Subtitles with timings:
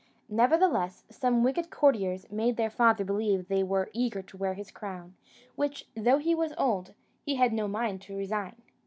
[0.29, 5.13] Nevertheless, some wicked courtiers made their father believe they were eager to wear his crown,
[5.55, 8.55] which, though he was old, he had no mind to resign.